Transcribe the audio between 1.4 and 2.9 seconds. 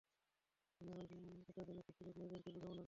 এটা জেনে কিছু লোক মেয়েদেরকে বোঝ মনে করে!